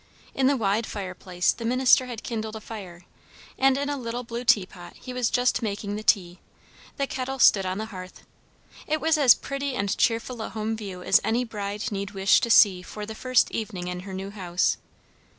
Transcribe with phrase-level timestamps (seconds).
[0.33, 3.05] In the wide fireplace the minister had kindled a fire;
[3.55, 6.39] and in a little blue teapot he was just making the tea;
[6.97, 8.23] the kettle stood on the hearth.
[8.87, 12.49] It was as pretty and cheerful a home view as any bride need wish to
[12.49, 14.77] see for the first evening in her new house.